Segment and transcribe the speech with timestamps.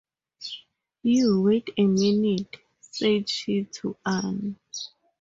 [1.03, 4.55] “You wait a minute,” said she to Annie.